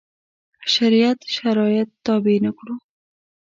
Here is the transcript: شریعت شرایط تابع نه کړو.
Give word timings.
شریعت 0.73 1.19
شرایط 1.35 1.89
تابع 2.05 2.37
نه 2.45 2.51
کړو. 2.57 2.75